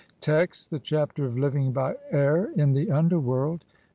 [0.19, 3.65] Text: (1) The Chapter of living by air in the under world.